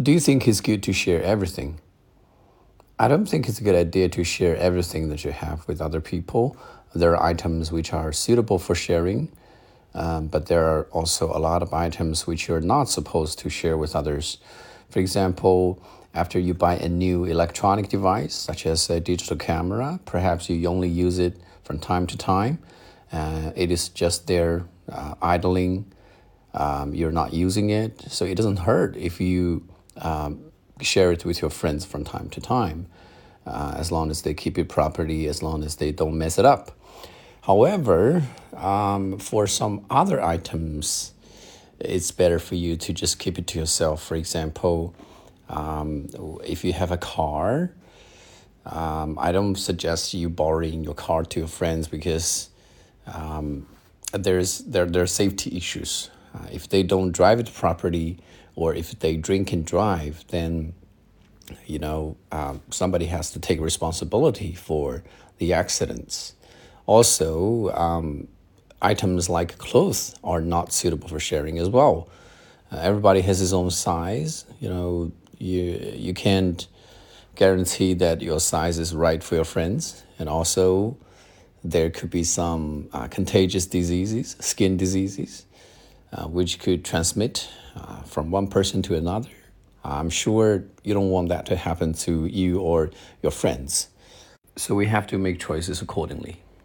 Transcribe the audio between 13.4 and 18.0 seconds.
to share with others. For example, after you buy a new electronic